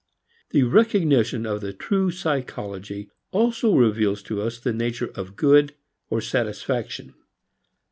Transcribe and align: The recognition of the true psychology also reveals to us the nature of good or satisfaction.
The 0.49 0.63
recognition 0.63 1.45
of 1.45 1.61
the 1.61 1.73
true 1.73 2.09
psychology 2.09 3.11
also 3.31 3.75
reveals 3.75 4.23
to 4.23 4.41
us 4.41 4.57
the 4.57 4.73
nature 4.73 5.11
of 5.13 5.35
good 5.35 5.75
or 6.09 6.21
satisfaction. 6.21 7.13